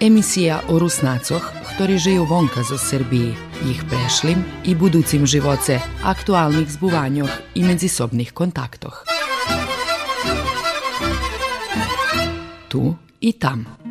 [0.00, 3.30] Emisija o Rusnacoch, ktorí žijú vonka zo Srbiji,
[3.70, 9.06] ich prešlim i buducim živoce, aktualnih zbuvanjoh i međusobnih kontaktoh.
[12.68, 13.83] Tu i tam.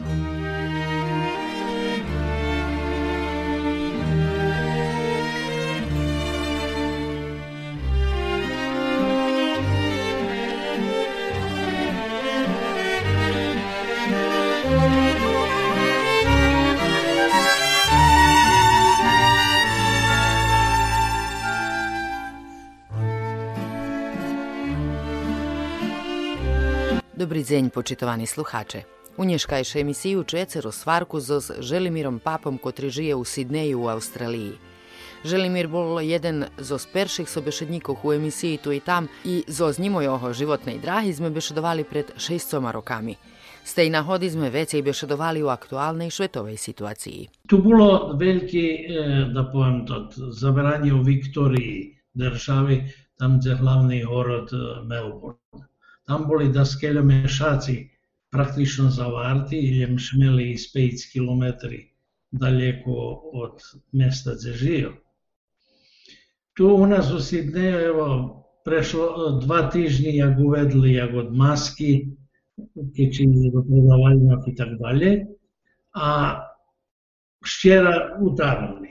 [27.44, 28.82] Dobri dzień, počitovani sluhače.
[29.18, 34.52] U nješkajše emisiju čujete rozvarku z Želimirom Papom, kotri žije u Sidneju u Australiji.
[35.26, 40.34] Želimir bol jeden z perších sobešedníkov u emisiji tu i tam i z njimo jeho
[40.34, 43.16] životnej drahi sme bešedovali pred šestoma rokami.
[43.66, 47.28] Z tej nahody sme vecej bešedovali u aktuálnej švetovej situaciji.
[47.48, 48.66] Tu bolo veľké,
[49.36, 52.88] da poviem to, zaberanie u Viktoriji državi,
[53.20, 54.48] tam gdje hlavni город
[54.88, 55.73] Melbourne
[56.08, 57.90] tam Там були доскелемешаці
[58.30, 61.44] praktično заварті, і šmeli із 5 km
[62.32, 63.62] daleko od
[63.94, 64.94] mesta, де жив.
[66.54, 68.08] Tu u nas u Sidneju, evo,
[68.66, 72.08] prešlo dva tižnji, jak uvedli, jak od maski,
[72.98, 75.26] tečini do predavanja i tak dalje,
[75.94, 76.40] a
[77.46, 78.90] šćera utarali.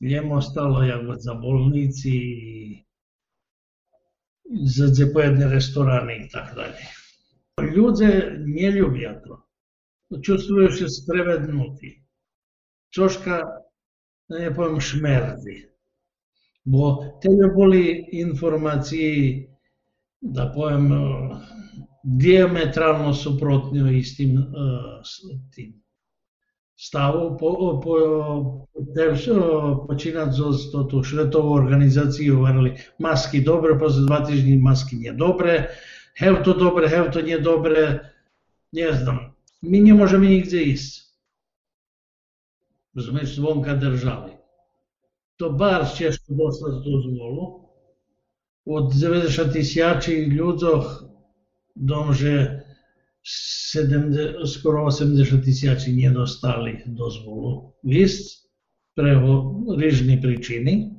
[0.00, 2.61] Njemu ostalo jak od zabolnici i
[4.64, 6.86] za, za pojedne restorane i tako dalje.
[7.74, 9.42] Ljude nie lubią to.
[10.20, 12.04] Czują się sprawiedliwi.
[12.94, 13.42] Troszkę,
[14.30, 15.66] da nie powiem, śmierdzi.
[16.66, 19.46] Bo tyle boli informacji,
[20.22, 20.94] da powiem,
[22.04, 25.81] diametralno suprotnio i z eh, tym.
[26.82, 27.94] Stavu po, po,
[29.86, 30.50] počínať zo
[30.90, 35.70] tú švetovú organizáciu, hovorili, masky dobre, po dva týždni masky nie dobre,
[36.18, 38.02] hev to dobre, hev to nie dobre,
[38.74, 39.30] neznam.
[39.62, 41.06] My nemôžeme nikde ísť.
[42.98, 44.34] Sme zvonka držali.
[45.38, 47.70] To bar teško dostať dozvolu.
[48.66, 51.06] Od 90 tisíci ľuďoch
[51.78, 52.66] domže
[53.74, 58.42] 70, skoro 80 tisiaci nedostali dozvolu vist
[58.96, 60.90] preho rižni pričini.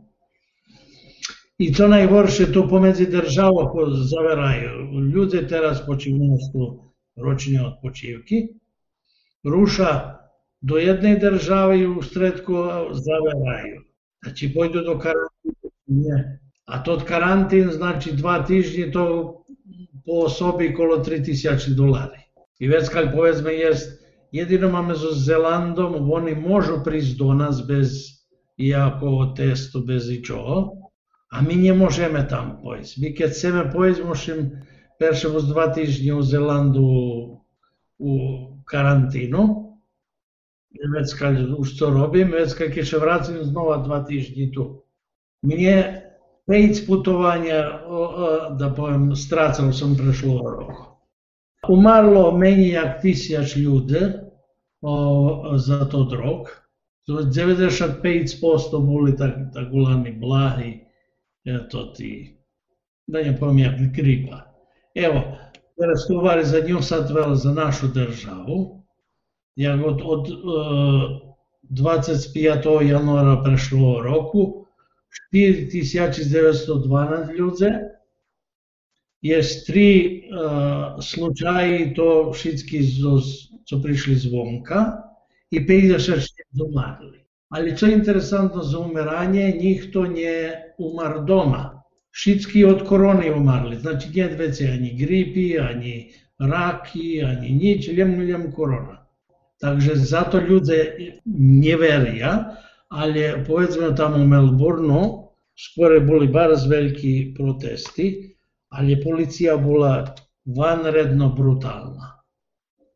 [1.58, 5.02] I to najgorše to pomedzi država ko zaveraju.
[5.14, 8.48] Ljude teraz po čivnostu ročne odpočivki
[9.44, 10.18] ruša
[10.62, 12.54] do jedne države i u stredku
[12.92, 13.82] zaveraju.
[14.24, 16.40] Znači pojdu do karantina.
[16.66, 19.06] A tot karantin znači dva tižnje to
[20.06, 22.23] po osobi kolo 3000 dolari.
[22.66, 27.90] Švedska, povedzme, jest jedinoma među Zelandom, oni možu prići do nas bez
[28.58, 30.72] iako testu, bez ičoho,
[31.32, 32.98] a mi ne možeme tam pojiz.
[32.98, 34.52] Mi kad sebe pojiz, možem
[35.00, 36.82] perše voz dva tižnje u Zelandu
[38.00, 38.18] u
[38.66, 39.64] karantinu,
[40.72, 44.84] i Veskalj už to robim, Veskalj kje će vracim znova dva tižnje tu.
[45.42, 46.02] Mi je
[46.48, 47.80] pejc putovanja,
[48.60, 50.93] da povem, stracao sam prešlo roko.
[51.70, 54.00] Umarlo meni jak tisjač ljudi
[54.82, 56.48] o, za to drog.
[57.08, 60.80] 95% boli tak, takulani blahi,
[61.72, 62.38] to ti,
[63.08, 64.42] da ne pomijem, gripa.
[64.96, 65.22] Evo,
[65.88, 68.84] razgovarali za nju sad vela za našu državu.
[69.56, 70.32] Ja od, od e,
[71.70, 72.90] 25.
[72.90, 74.66] januara prešlo roku,
[75.34, 77.66] 4912 ljudi,
[79.24, 79.90] Je tri
[80.28, 82.84] uh, slučaji, to všetky,
[83.66, 85.00] co prišli zvonka
[85.52, 87.24] i 56 umrli.
[87.50, 91.84] Ali čo je interesantno za umiranje, nikto ne umar doma.
[92.12, 98.52] Všetky od korony umarli, znači nie veci ani gripi, ani raki, ani nič, len, len
[98.52, 99.06] korona.
[99.62, 102.58] Takže zato ľudia neveria,
[102.90, 108.33] ali povedzme tam u Melbourneu skoro boli baš veliki protesti,
[108.74, 110.16] ali policija bola
[110.46, 112.24] vanredno brutalna.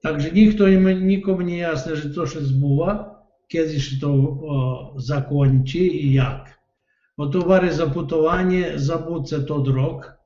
[0.01, 5.79] Takže nikto im, nikom nie jasne, že to się zbuva, kiedy się to o, zakończy
[5.79, 6.57] i jak.
[7.17, 10.17] Otowary za putowanie, zabudce to drog,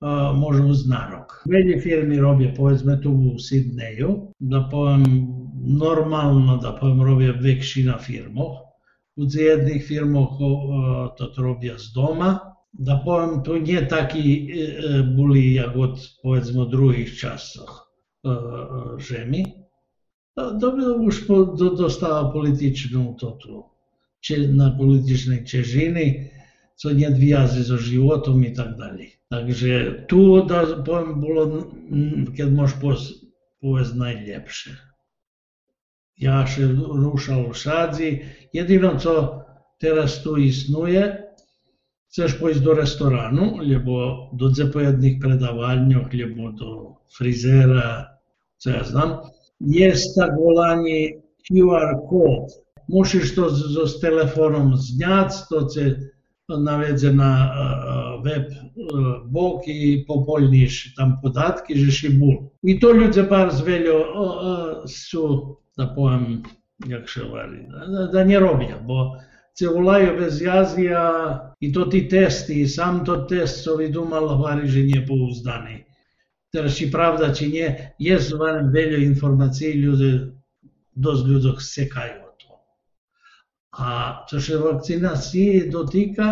[0.00, 1.44] o, może za rok.
[1.46, 5.04] Wiele firmy robię, powiedzmy tu w Sydneyu, da powiem
[5.64, 8.68] normalno, da powiem robię większy na firmach,
[9.16, 10.38] u jednych firmoch
[11.16, 12.57] to robia z doma.
[12.78, 17.92] da powiem, to nie taki y, y, byli jak od powiedzmy drugich czasach
[18.26, 18.30] e,
[18.96, 19.44] Rzymi.
[20.36, 23.64] E, to było już po, do, dostała polityczną to tu,
[24.48, 26.30] na politycznej ciężyny,
[26.76, 29.12] co nie wiąże ze żywotem i tak dalej.
[29.28, 31.46] Także tu, da powiem, było,
[32.36, 32.76] kiedy możesz
[33.60, 34.70] powiedz najlepsze.
[36.18, 38.20] Ja się ruszał w sadzi.
[38.52, 39.44] Jedyne, co
[39.78, 41.27] teraz tu istnieje,
[42.08, 48.08] Chcesz pójść do restoranu, albo do zapojednych predawalniów, albo do fryzera,
[48.56, 49.10] co ja znam.
[49.60, 52.68] Jest tak wolany QR kod.
[52.88, 55.96] Musisz to z, z telefonem zniać, to cię
[56.48, 62.38] nawiedzie na eh, eh, web eh, bok i popolniš tam podatki, že še bolj.
[62.62, 63.98] I to ljudje bar zveljo,
[64.88, 65.24] su,
[65.76, 66.42] da povem,
[66.88, 69.18] jak še vali, da, da ne robijo, bo
[69.58, 74.82] celulaio bez jazija i to ti testi, i sam to test so vidu malo variže
[74.82, 75.84] непоуздани.
[76.52, 77.66] Терши правда, че не,
[78.00, 80.12] јас варен велјо информации луѓе,
[80.94, 82.54] доз луѓок секају to
[83.72, 86.28] А што ше вакцинација дотика,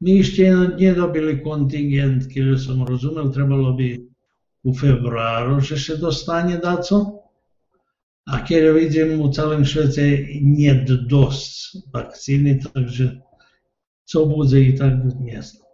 [0.00, 3.90] ми иште не добили контингент, кај сум разумел, требало би
[4.64, 7.19] у февруару, ше ше достане дацо,
[8.32, 10.74] A kiedy widzimy, w całym świecie nie
[11.08, 13.20] dość wakcyny, także
[14.04, 15.66] co będzie i tak nie znam.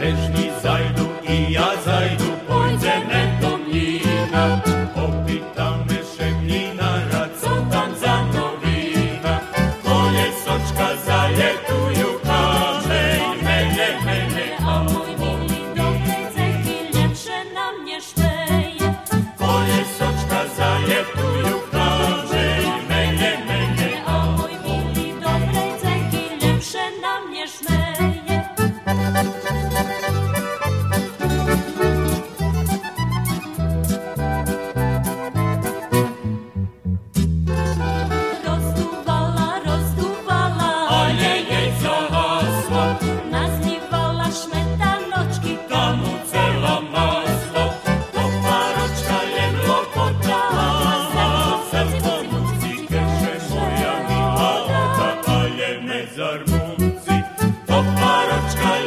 [0.00, 2.25] Jeśli zajdą i ja zajdę,
[57.76, 58.85] Op naar het.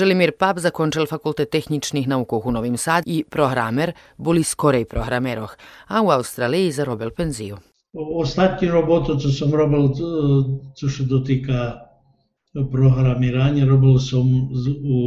[0.00, 5.56] Želimir Pap zakončil fakultet tehničnih naukov u Novim Sad i programer, boli skorej programeroh,
[5.88, 7.58] a u Australiji zarobil penziju.
[7.92, 9.90] Ostatnju robotu, co sam robil,
[10.76, 11.74] co se dotika
[12.72, 14.48] programiranja, robil sam
[14.96, 15.00] u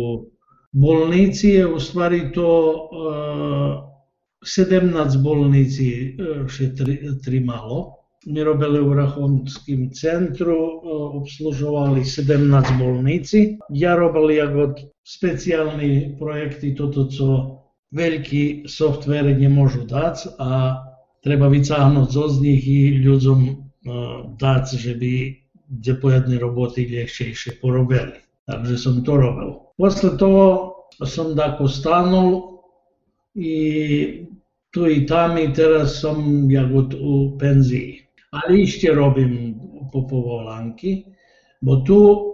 [0.71, 3.93] bolnici, je u stvari to uh,
[4.45, 7.81] 17 bolnici še tri, tri malo.
[7.81, 8.02] Mi
[8.43, 10.81] robili u Rahonskim centru,
[11.19, 13.57] obslužovali 17 bolnici.
[13.69, 17.59] Ja robili jako specijalni projekti, toto co
[17.91, 20.79] veliki softvere nie môžu dať a
[21.23, 23.39] treba vycáhnuť zo z nich i ľuďom
[24.39, 25.13] dať, že by
[25.67, 28.17] depojadné roboty ľahšejšie porobili.
[28.47, 29.71] Takže som to robil.
[29.77, 32.59] Posle toho som tako stanul
[33.35, 33.55] i
[34.73, 38.02] tu i tam i teraz som jako u penziji.
[38.33, 39.61] Ali ešte robím
[39.93, 41.05] po povolanky,
[41.61, 42.33] bo tu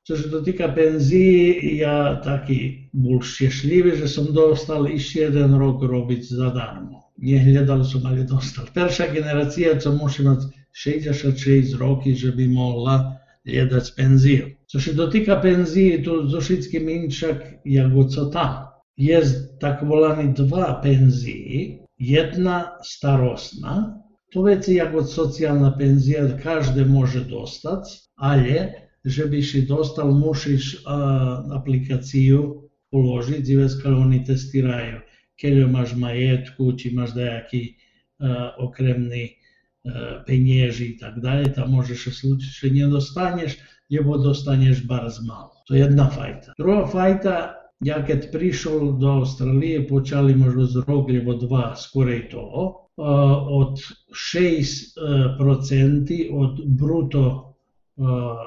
[0.00, 5.84] Čo sa to týka penzí, ja taký bol šťastlivý, že som dostal ešte jeden rok
[5.84, 7.12] robiť zadarmo.
[7.20, 8.64] Nehľadal som, ale dostal.
[8.72, 14.56] Prvá generácia, co musí mať 66 roky, že by mohla hľadať penziu.
[14.64, 18.72] Čo sa dotýka penzí, to so všetkým inčak, jako co tam.
[18.96, 19.20] Je
[19.60, 23.99] tak volaný dva penzii, jedna starostná,
[24.30, 28.72] To powiedzcie, jak socjalna pensja, każdy może dostać, ale
[29.04, 32.52] żebyś i dostał, musisz a, aplikację
[32.92, 35.00] uložiti i već oni testiraju,
[35.36, 37.76] keljo maš majetku, či maš dajaki
[38.20, 38.26] uh,
[38.58, 43.56] okremni uh, penježi i tak dalje, ta možeš u slučaju še nje dostanješ,
[43.90, 45.62] ljubo dostanješ bar z malo.
[45.66, 46.52] To je jedna fajta.
[46.58, 47.36] Druga fajta,
[47.80, 53.02] ja kad prišel do Australije, počali možda z rok, ljubo dva, skoro to, E,
[53.46, 53.80] od
[54.14, 57.54] 6% e, od bruto
[57.98, 58.02] e,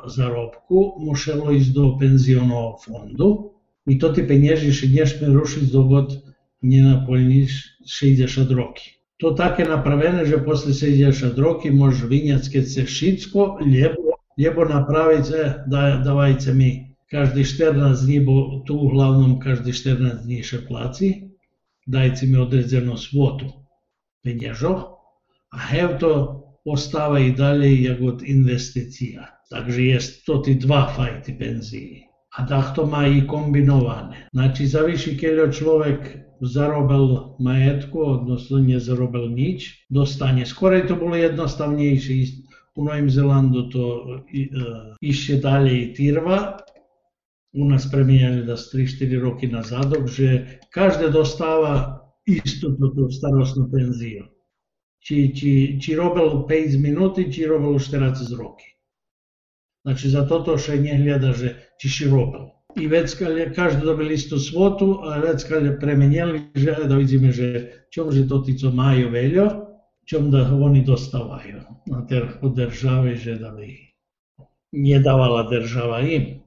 [0.05, 3.53] zarobku musiało iść do penzjonowego fondu
[3.87, 6.23] i to ty pieniężnisz i nie ruszyć dokąd
[6.63, 8.89] nie napełnisz 60 roki.
[9.19, 15.63] To takie naprawione, że posle 60 roki możesz winiać się wszystko, lebo, lebo naprawić, e,
[15.67, 21.29] da, dawajcie mi każdy 14 dni, bo tu uglavnom każdy 14 dni się płaci,
[21.87, 23.62] dajcie mi odrezerną swotu.
[24.23, 24.79] Peniažov
[25.53, 26.11] a hev to
[26.65, 29.27] ostáva i dalje jak od investicija.
[29.49, 32.03] Takže je to ti dva fajti penziji
[32.33, 34.27] a takto má i kombinované.
[34.33, 35.99] Znači, zaviši keď človek
[36.41, 40.45] zarobil majetku, odnosno nezarobil nič, dostane.
[40.45, 42.43] Skoro to bolo jednostavnejšie.
[42.73, 43.85] U Novém Zelandu to
[44.33, 44.49] e,
[45.01, 46.57] išće dalje i tirva.
[47.53, 54.27] U nas premijenjali da 3-4 roky na zadok, že každé dostáva isto to starostnú penziu.
[55.03, 55.51] Či, či,
[55.83, 58.71] či robil 5 minúty, či robil 40 roky.
[59.83, 62.55] Znači za toto še nehljada, že či si robil.
[62.79, 66.95] I već kad je každa dobili istu svotu, a već kad je premenjali, že da
[66.95, 69.45] vidíme, že čom že to ti co majú veľo,
[70.07, 71.59] čom da oni dostávajú
[71.91, 73.67] na terhu državi, že da by
[74.71, 76.39] nedávala država im.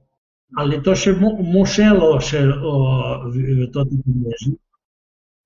[0.57, 2.73] Ali to še mu, mušelo še o,
[3.73, 3.97] to ti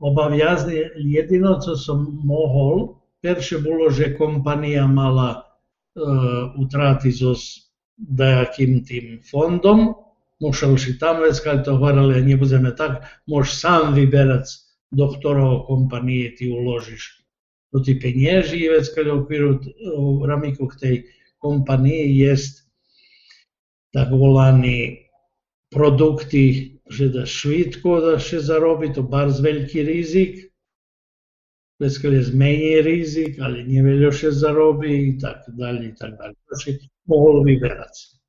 [0.01, 7.38] Obaviazne, jedino co som mohol, perše bolo, že kompanija mala uh, utrati zo
[8.01, 9.93] dajakým tým fondom,
[10.41, 14.50] musel si tam vec, keď to hovorili, nebudeme tak, môžeš sám vyberať,
[14.89, 17.22] do ktorého kompanie ty uložíš.
[17.70, 19.62] Do ty peniazy, vec, keď okviru
[20.17, 20.96] v ramiku k tej
[21.39, 22.67] kompanii jest
[23.93, 25.08] tak volaný
[25.72, 30.51] produkty, že da швидко да ще зароби, то бар з великий ризик.
[31.79, 36.89] Вискали змені ризик, але не велю zarobi, зароби tako так i tako так Znači, Значить,
[37.05, 38.21] могло вибиратися.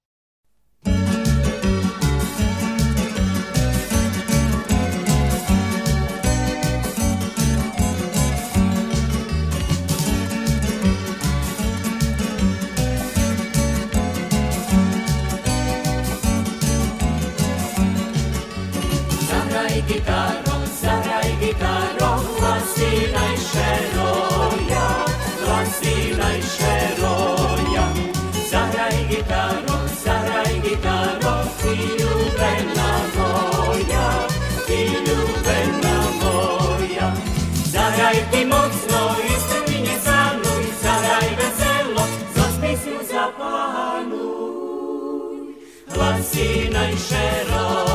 [19.88, 24.86] gitarom, zagraj gitarom, glasilaj šeroja,
[25.44, 27.86] glasilaj šeroja.
[28.50, 34.08] Zagraj gitarom, zagraj gitarom, ti ljubena moja,
[34.66, 37.08] ti ljubena moja.
[37.64, 44.52] Zagraj ti mocno i strminje za mnom, zagraj veselo, za smislu zapanuj,
[45.94, 47.91] glasilaj šeroja.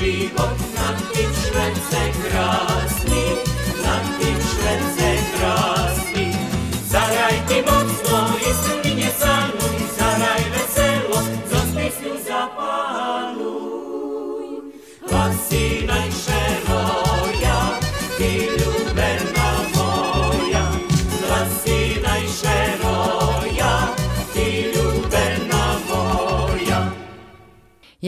[0.00, 0.69] život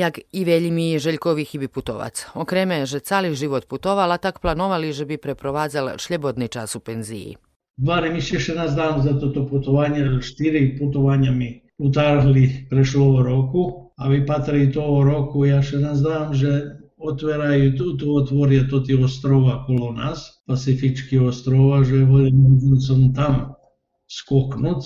[0.03, 2.27] jak i veljmi Željkovi hibiputovac.
[2.35, 7.37] Okreme, že cali život putovala, tak planovali, že bi preprovadzal šljebodni čas u penziji.
[7.77, 14.27] Barem išće 16 dan za to putovanje, štiri putovanja mi utarli prešlo roku, a vi
[14.27, 16.61] patri to roku, ja še ne znam, že
[16.99, 23.55] otvaraju tu, tu otvorje to ti ostrova kolo nas, Pacifički ostrova, že volim sam tam
[24.11, 24.85] skoknuc,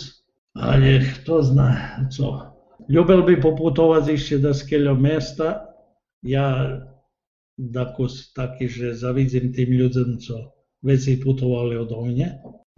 [0.55, 1.77] ali to zna
[2.17, 2.56] co.
[2.89, 5.55] Ljubel bi popotovati še da skeljo mesta,
[6.23, 6.49] ja
[7.57, 10.35] da tako taki že zavidim tim ljudem, co
[10.83, 12.27] veci putovali od ovnje,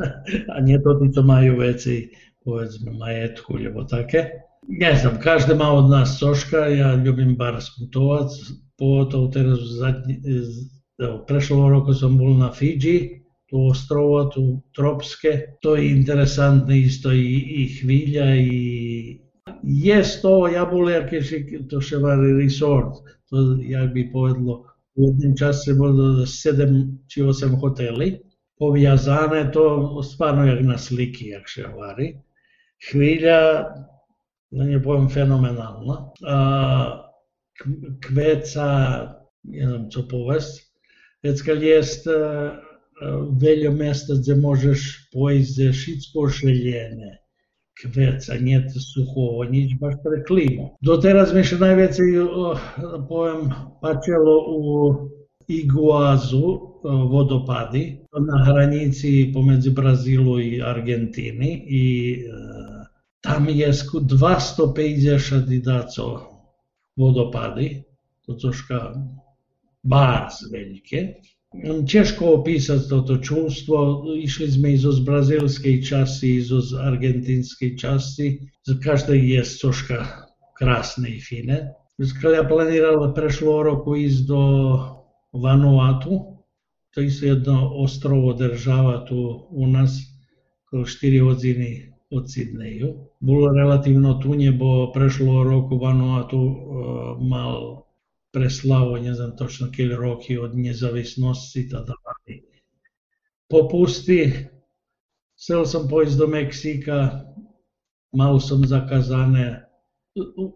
[0.54, 0.78] a nje
[1.14, 2.08] to maju veci,
[2.44, 4.24] povedzme, majetku ljubo take.
[4.68, 8.30] Ne znam, každe ma od nas soška, ja ljubim bar sputovat,
[8.78, 10.20] pogotovo teraz zadnji,
[10.98, 17.12] evo, prešlo roku sam bol na Fidži, tu ostrova, tu tropske, to je interesantno isto
[17.12, 19.27] i, i hvilja i
[19.62, 21.20] jest to, ja bol jaké,
[21.70, 24.64] to še vari resort, to jak bi povedlo,
[24.98, 28.18] u jednom času se bolo 7 či 8 hoteli,
[28.58, 32.16] poviazane, to stvarno jak na sliki, jak še vari.
[32.90, 33.38] Hvilja,
[34.50, 36.10] no nie powiem fenomenalna.
[36.26, 36.38] A,
[38.02, 38.66] kveca,
[39.44, 40.62] ne znam co povest,
[41.22, 42.06] već kad jest
[43.40, 45.10] veljo mesta gdje možeš
[45.40, 47.18] za šitsko šeljene,
[47.82, 50.76] kveca, nije suhovo, nič baš preklimo.
[50.80, 52.02] Do teraz mi še najveći,
[53.08, 53.50] povem,
[53.82, 54.64] pačelo u
[55.48, 56.48] Iguazu
[56.84, 61.84] vodopadi na hranici pomedzi Brazilu i Argentini i
[63.20, 66.20] tam je 250 dacov
[66.96, 67.82] vodopady,
[68.26, 68.94] to troška
[69.82, 71.02] bars veľké.
[71.88, 74.04] Ťažko opísať toto čústvo.
[74.12, 78.52] Išli sme zo z brazilskej časti, zo z argentinskej časti.
[78.68, 81.72] Z každej je troška krásne i fine.
[81.96, 84.42] Keď ja planiral prešlo roku ísť do
[85.32, 86.44] Vanuatu,
[86.92, 90.04] to je jedno ostrovo država tu u nás,
[90.68, 90.84] 4
[91.24, 93.08] hodiny od Sydneyu.
[93.24, 96.54] Bolo relatívno tu, nebo prešlo roku Vanuatu uh,
[97.16, 97.87] mal
[98.32, 102.58] preslavo, ne znam točno kjeli roki od nezavisnosti da, da, njezavisnosti tada.
[103.50, 104.32] Popusti,
[105.36, 107.24] sel sam pojiz do Meksika,
[108.12, 109.64] malo sam zakazane,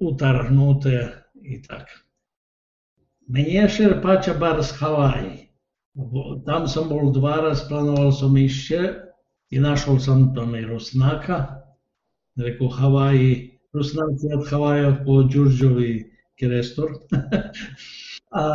[0.00, 1.88] utarhnute i tak.
[3.28, 5.48] Meni je še pača bar s Havaji.
[6.46, 8.80] Tam sam bol dva raz, planoval sam išće
[9.50, 11.46] i našao sam tome i Rusnaka.
[12.37, 16.90] Rekao Havaji, Rusnaci od Havaja po Đurđovi Kerestor.
[18.42, 18.46] a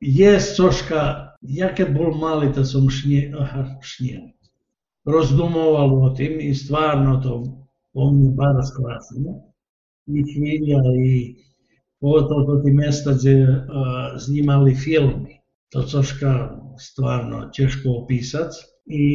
[0.00, 1.02] je soška,
[1.40, 4.20] ja kad bol mali, da sam šnje, aha, šnje,
[5.04, 7.42] rozdumoval o tim i stvarno to
[7.94, 9.40] on mi bar sklasno.
[10.06, 11.36] I Hvilja i
[12.00, 13.56] pogotovo to ti mesta gdje uh,
[14.18, 15.40] snimali filmi.
[15.72, 19.06] To soška stvarno teško opisati i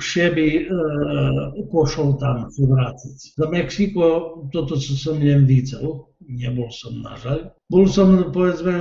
[0.00, 3.32] šebi uh, pošao tam se vratiti.
[3.36, 4.06] Za Meksiko
[4.52, 7.44] toto co sam njem vical, nie bol som nažalj.
[7.70, 8.74] Bol som povedzme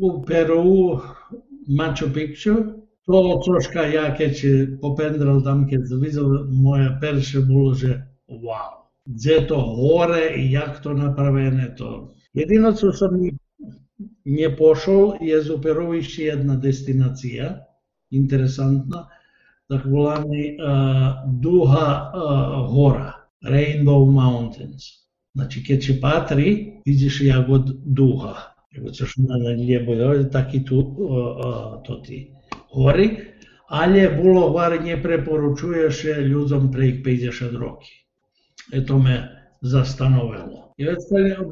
[0.00, 1.00] u Peru,
[1.68, 2.54] Machu Picchu,
[3.06, 4.34] to troška ja keď
[4.80, 10.94] popendral tam, keď videl moje perše, bolo, že wow, gdje to hore i jak to
[10.94, 12.14] napravené to.
[12.34, 13.10] Jedino co som
[14.24, 17.69] nie pošol je z Peru jedna destinacija,
[18.10, 19.08] interesantna,
[19.70, 25.00] tak volaný uh, Duha uh, hora, Rainbow Mountains.
[25.34, 28.36] Znači, keď si patrí, vidíš jak od duha.
[28.92, 32.34] Což na nebo je taký tu uh, uh, to ti
[32.70, 33.34] hory,
[33.70, 37.90] ale bolo var nepreporučuješ ľuďom pre ich 50 roky.
[38.72, 39.26] E to me
[39.62, 40.74] zastanovalo.
[40.78, 40.98] I već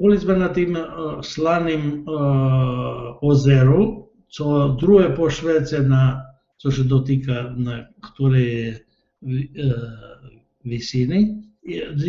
[0.00, 6.27] boli sme na tým uh, slaným uh, ozeru, co druhé po Švece na
[6.58, 8.74] co się dotyka, na której
[10.64, 11.42] visini.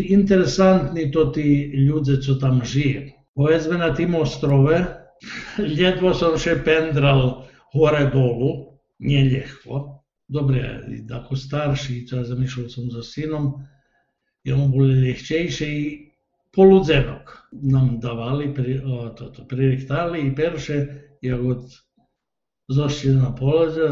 [0.08, 3.12] Interesantni to ti ljudi, co tam žive.
[3.34, 4.86] Powiedzmy na tym ostrowie,
[5.58, 7.44] ledwo sam się pendral
[7.76, 10.04] gore dolu, nie lechwo.
[10.30, 13.66] Dobre, ako starši, ja zamišljal sam za sinom,
[14.44, 16.12] je on bolje lehčejše i
[16.52, 20.86] poludzenok nam davali, pri, o, to, to, prirektali i perše,
[21.22, 21.66] ja god
[22.68, 23.90] zašli na polaze,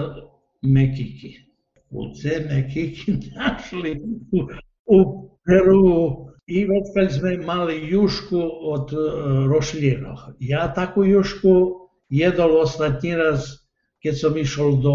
[0.73, 1.33] Mekiki.
[1.89, 4.01] U te Mekiki našli
[4.31, 4.39] u,
[4.85, 10.17] u Peru i kad smo imali jušku od uh, rošljinog.
[10.39, 11.49] Ja takvu jušku
[12.09, 13.39] jedol ostatnji raz
[14.03, 14.93] kad sam išao do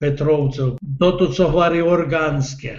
[0.00, 0.62] Petrovca.
[0.98, 2.76] Toto co hvari organske,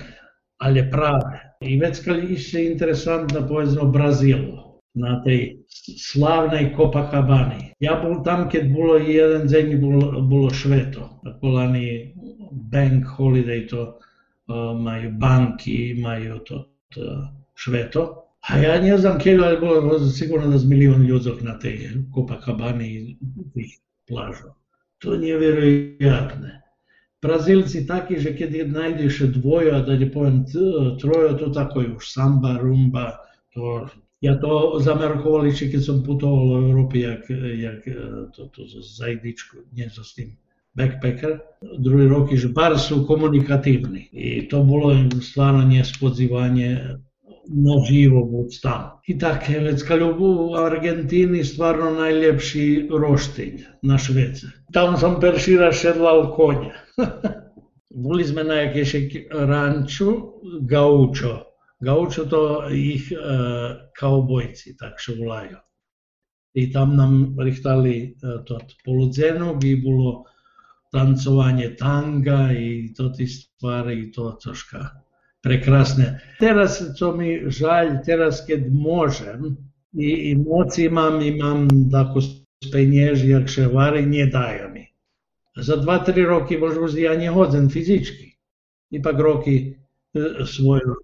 [0.58, 1.58] ali prave.
[1.62, 4.67] I već kad išće interesantna poezno Brazilu.
[4.98, 5.62] Na tej
[5.98, 7.78] slavnej Copacabani.
[7.80, 11.22] Ja bol tam, keď bolo jeden deň bolo, bolo šveto.
[11.42, 12.14] Kolani
[12.74, 13.96] bank holiday to
[14.50, 17.02] uh, majú banky, majú to, to
[17.56, 18.28] šveto.
[18.50, 21.04] A ja ne znam kje, ali bilo sigurno da s milion
[21.42, 23.18] na tej Copacabani i
[23.54, 23.78] tih.
[24.98, 26.48] To je nevjerojatno.
[27.22, 30.46] Brazilci taki, že keď najdeš dvoja, da ne povem
[31.02, 33.18] troje, to tako je už samba, rumba,
[33.54, 33.90] to
[34.22, 37.86] Ja to zamerkovali, či keď som putoval v Európe, jak, jak
[38.34, 40.34] to, to za jedničku, nie so s tým
[40.78, 41.42] backpacker.
[41.62, 44.10] Druhý roky, že bar sú komunikatívni.
[44.14, 46.98] I to bolo stvarno nespodzivanje
[47.48, 48.82] na živo buď tam.
[49.08, 52.90] I tak, Helecka Ljubu u Argentini stvarno najljepši
[53.82, 54.48] na Švece.
[54.74, 56.76] Tam sam perši rašedlal konja.
[58.06, 61.48] Boli sme na jakešek ranču Gaučo,
[61.80, 63.18] Gaučo to ich e,
[64.00, 65.60] kaubojci, tak še volajo.
[66.58, 70.24] I tam nam rihtali e, to poludzenog i bilo
[70.92, 74.88] tancovanje tanga i to ti stvari i to troška
[75.44, 76.10] prekrasne.
[76.40, 79.58] Teraz to mi žalj, teraz kad možem
[79.94, 82.24] i, i moc imam, imam tako
[82.66, 84.88] spenježi, jak še vari, nie daje mi.
[85.58, 88.32] Za dva, tri roki možda ja nie hodzem fizički.
[88.98, 90.98] Ipak roki e, svoju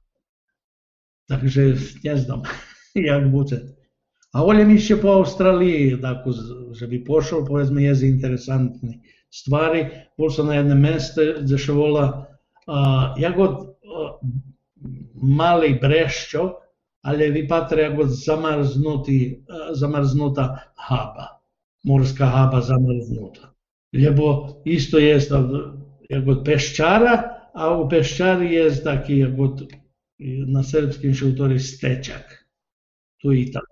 [1.27, 2.41] Takže neznam,
[3.09, 3.61] jak bude.
[4.33, 6.33] A volim ići po Australiji, dakle,
[6.73, 9.85] že bi pošao, povedzme, jezi interesantni stvari.
[10.17, 12.05] Bol sam na jednom mjestu gdje še vola,
[12.67, 14.09] a, ja god a,
[15.13, 16.49] mali brešćo,
[17.05, 20.47] ali vi patre ja god zamrznuti, a, zamrznuta
[20.87, 21.27] haba,
[21.83, 23.53] morska haba zamrznuta.
[23.93, 25.31] Lebo isto jest
[26.09, 27.13] jak god peščara,
[27.53, 29.61] a u peščari jest taki jak god
[30.19, 32.45] na srpskim šutori stečak.
[33.21, 33.67] Tu i tak.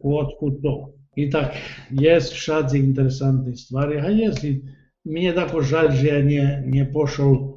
[0.00, 0.94] Otkud to?
[1.16, 1.56] I tak,
[1.90, 4.62] jest všadzi interesantne stvari, a jest i
[5.04, 7.56] mi je tako žalj, že ja nie, nie pošol,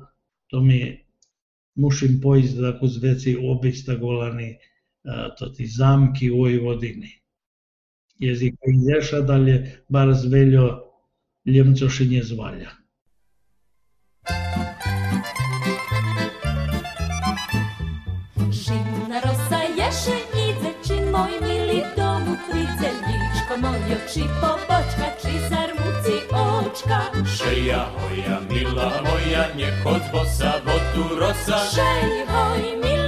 [0.50, 1.06] to mi
[1.76, 4.58] mušim pojist tako z veci obić golani
[5.38, 7.10] to ti zamki u Vojvodini.
[8.20, 10.80] Jezik ideš, a dalje bar zveljo
[11.46, 12.72] Ljemcoši nie zvalja.
[24.14, 27.00] Či pobočka, či zarmuci očka.
[27.26, 31.58] Šeja hoja, mila moja, nech od bosa vodu rosa.
[31.74, 33.03] Šej hoj, mili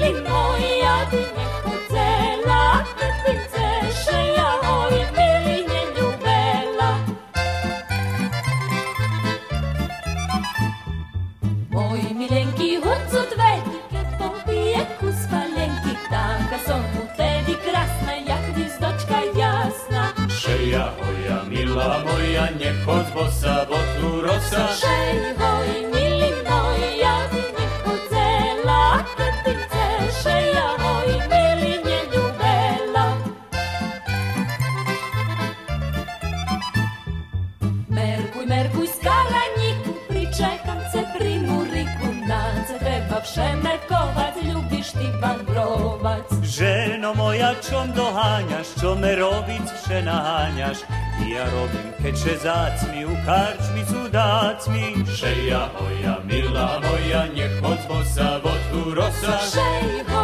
[52.25, 58.93] Piše zac mi u karčmicu dac mi Šeja moja, mila moja, njeh od zbosa vodu
[58.95, 59.37] rosa.
[59.53, 60.14] Šeja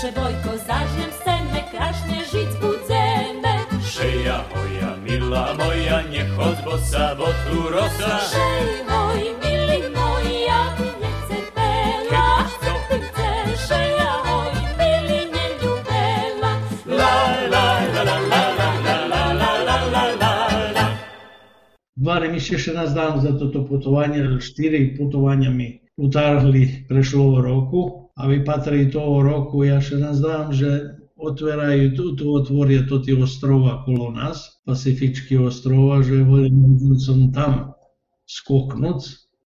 [0.00, 3.52] Przebojko zażem senne, kraśnie żyć budzeme.
[3.84, 8.18] Szyja moja, mila moja, nie chodź, bo sabo tu rosa.
[8.18, 10.60] Szyj moj, mili moja,
[11.02, 12.48] nie chcę pela.
[12.88, 13.78] Ty chcesz,
[14.26, 16.52] moj, mili, nie ljubela.
[16.86, 17.14] La,
[17.52, 20.86] la, la, la, la, la, la, la, la, la, la, la.
[21.96, 28.44] Dva še nas dan za toto putovanje, štyri putovanja mi utarhli prešlo roku a mi
[28.44, 34.60] patrí toho roku, ja še nazdám, že otvárajú tu, otvoria to tie ostrova kolo nás,
[34.68, 37.72] Pacifičky ostrova, že hovorím, som tam
[38.28, 39.00] skoknúť,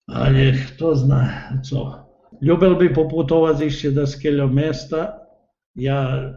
[0.09, 1.25] ale kto zná,
[1.65, 2.05] co.
[2.45, 5.27] Ľubil by poputovať ešte do skeľo mesta,
[5.75, 6.33] ja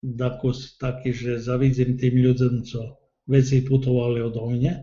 [0.00, 2.80] tako, taký, že zavidím tým ľuďom, co
[3.28, 4.74] veci putovali odo mňa,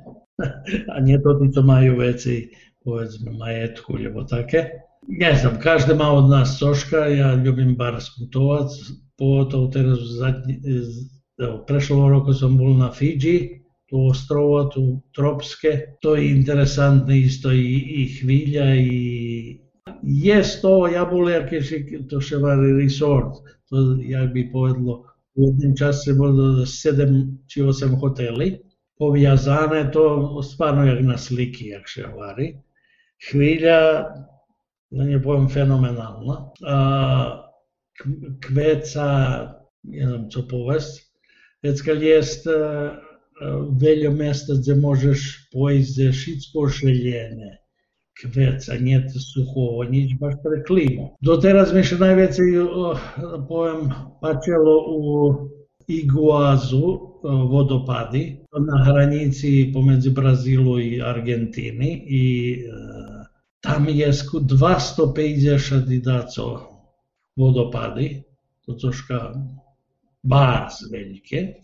[0.94, 2.54] a nie to, co majú veci,
[2.86, 4.87] povedzme, majetku, lebo také.
[5.08, 8.76] Ne znam, každý má od nás coška, ja ľubím bar sputovať,
[9.16, 10.04] pogotovo teraz
[11.40, 17.52] evo, prešlo roku sam bol na Fidži, tu ostrovo, tu tropske, to je interesantno isto
[17.56, 19.62] i, i hvilja i
[20.04, 21.64] jest to, ja bol jaké,
[22.12, 22.44] to še
[22.76, 23.40] resort,
[23.72, 28.60] to jak bi povedlo, u jednom času se bolo 7 či 8 hoteli,
[29.00, 32.60] poviazane, to stvarno jak na sliki, jak še vari.
[34.90, 36.52] Da ne povem, fenomenalna.
[38.48, 39.08] Kveca,
[39.84, 41.02] ne znam co povest,
[41.64, 42.48] već kad jest
[43.82, 45.50] veljo mesta gdje možeš
[45.82, 47.58] za šitsko šeljene,
[48.22, 51.18] kveca, nije suhovo, nič baš pre klimu.
[51.22, 52.42] Do teraz mi še najveće,
[53.48, 53.90] pojem,
[54.22, 55.34] pačelo u
[55.88, 58.38] Iguazu vodopadi
[58.70, 62.24] na hranici pomedzi Brazilu i Argentini i
[63.62, 66.46] tam je 250 didaco
[67.38, 68.24] vodopady,
[68.66, 69.34] to troška
[70.24, 71.62] bars veľké.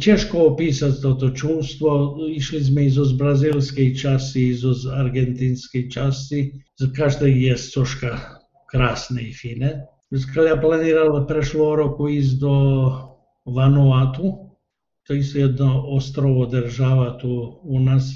[0.00, 2.16] Ťažko opísať toto čústvo.
[2.26, 6.64] Išli sme i zo z brazilskej časti, i zo z argentinskej časti.
[6.80, 8.40] Z každej je troška
[8.72, 9.84] krásne i fine.
[10.10, 12.54] Keď ja planiral prešlo roku ísť do
[13.46, 14.50] Vanuatu,
[15.06, 18.10] to je jedno ostrovo država tu u nas,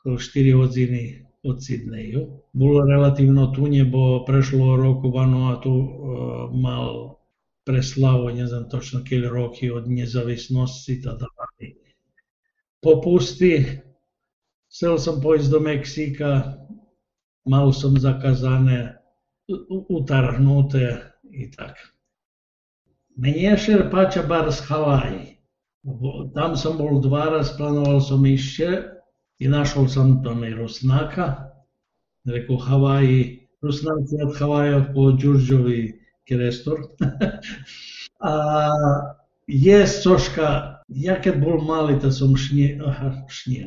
[0.00, 2.42] 4 hodiny od Sydneyu.
[2.52, 5.88] Bolo relatívno tunje, bo prešlo roku Vanuatu uh,
[6.52, 7.16] mal
[7.64, 11.76] preslavu, ne znam točno kili roki od nezavisnosti tada mali.
[12.82, 13.66] Popusti,
[14.68, 16.30] chcel som pojsť do Mexika,
[17.44, 18.96] mal som zakazane,
[19.88, 21.76] utarhnuté i tak.
[23.16, 25.36] Mne šer pača bar z Havaji.
[26.34, 28.99] Tam som bol dva raz, plánoval som ešte,
[29.40, 31.34] i našao sam to mi Rusnaka,
[32.24, 36.78] rekao Havaji, Rusnaci od Havaja po Đurđovi Kerestor.
[38.32, 38.68] a
[39.46, 43.66] je soška, ja kad bol mali, da sam šnje, aha, šnje,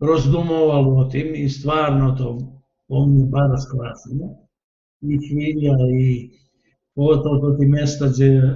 [0.00, 2.38] rozdumoval o tim i stvarno to
[2.88, 4.36] on mi bar sklasno.
[5.00, 6.30] I knjiga i
[6.94, 8.52] pogotovo to ti mesta gdje uh,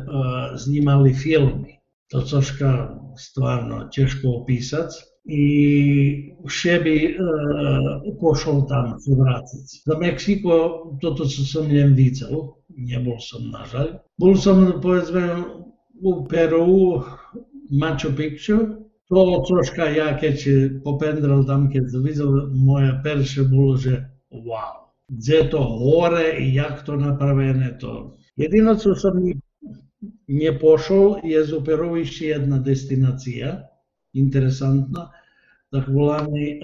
[0.59, 1.79] snimali filmi.
[2.11, 5.44] To soška stvarno teško opisati i
[6.50, 9.82] še bi uh, pošao tam vratiti.
[9.87, 10.56] Za Meksiko
[11.00, 12.42] toto co sam njem vicao,
[12.76, 13.92] nie bol som nažalj.
[14.18, 15.22] Bol som povedzme
[16.02, 17.02] u Peru,
[17.70, 18.58] Machu Picchu,
[19.08, 20.42] to troška ja keď
[20.85, 26.96] popendral tam, keď videl moje perše, bolo, že wow, gdje to hore i jak to
[26.96, 28.16] napravene to.
[28.37, 29.22] Jedino co sam
[30.28, 33.71] nie pošao je u Peru jedna destinacija,
[34.14, 35.11] интересантна,
[35.72, 36.61] таковолани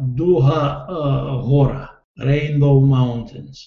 [0.00, 0.86] Духа
[1.44, 3.58] гора, Rainbow Mountains.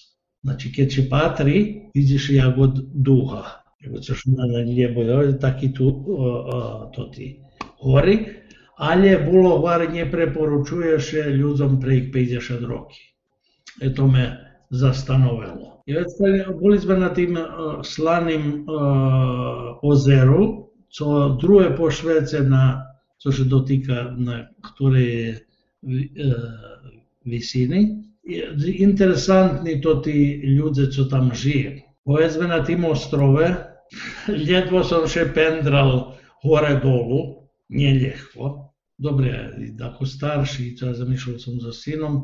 [0.44, 3.62] Значи, ке че патри, видиш ја го Духа.
[3.84, 5.90] Его што на лје бојове, да таки ту
[6.94, 7.38] тоти
[7.82, 8.42] гори,
[8.78, 13.14] але було вар не препоручуваше людзам преик пејдеше дроки.
[13.82, 14.38] Ето ме
[14.70, 15.82] застановело.
[15.86, 17.38] И веќе боли сме на тим
[17.82, 18.66] сланим
[19.82, 22.87] озеру, со друге по Швеце на
[23.18, 25.38] co se dotika na ktoré e,
[27.24, 28.04] visini.
[28.78, 31.82] Interesantni to ti ljude, co tam žive.
[32.04, 33.48] Povezme na tim ostrove,
[34.48, 38.54] ljetvo sam še pendral hore dolu, nije ljehko.
[38.98, 42.22] Dobre, tako starši, ja zamišljal sam za sinom,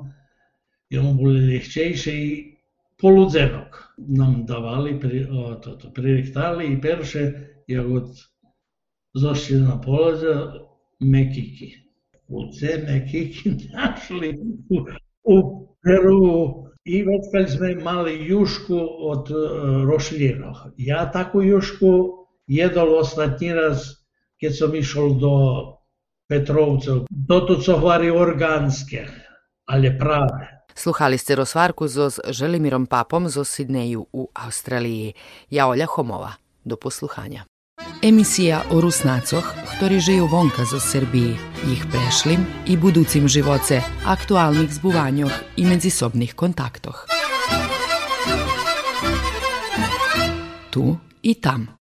[0.91, 2.55] je mu bolje ljehčejše i
[3.01, 5.93] poludzenok nam davali, pri, o, to, to,
[6.69, 7.33] i perše,
[7.67, 8.11] ja god
[9.15, 10.35] zašli na polaze,
[11.05, 11.73] Mekiki.
[12.29, 14.39] U te Mekiki našli
[14.71, 14.77] u,
[15.25, 20.57] u Peru i već kad smo imali jušku od uh, rošljinog.
[20.77, 21.87] Ja takvu jušku
[22.47, 23.79] jedol ostatnji raz
[24.41, 25.31] kad sam išao do
[26.29, 26.93] Petrovca.
[27.29, 29.07] Toto co hvari organske,
[29.65, 30.55] ali prave.
[30.75, 35.13] Sluhali ste rozvarku so s Želimirom Papom zo Sidneju u Australiji.
[35.51, 36.33] Ja Olja Homova.
[36.65, 37.45] Do posluhanja.
[38.05, 41.41] Emisija o Rusnacoch, ktorí žijú vonka zo Srbiji,
[41.73, 47.09] ich prešlim i buducim živoce, aktualnih zbuvanjoh i međusobnih kontaktoh.
[50.69, 51.65] Tu i tam.